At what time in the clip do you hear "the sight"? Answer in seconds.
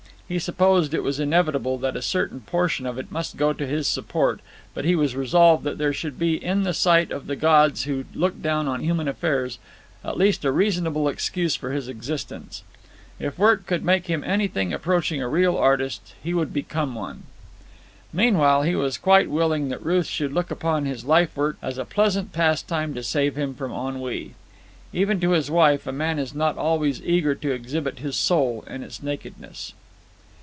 6.63-7.11